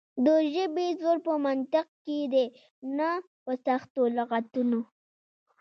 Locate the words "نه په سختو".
2.97-4.01